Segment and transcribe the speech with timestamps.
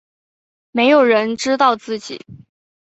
[0.71, 2.25] 没有人知道自己